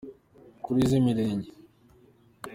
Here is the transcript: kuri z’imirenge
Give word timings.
kuri 0.63 0.79
z’imirenge 0.89 1.49